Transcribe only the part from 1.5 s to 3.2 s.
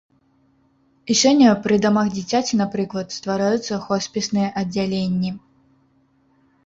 пры дамах дзіцяці, напрыклад,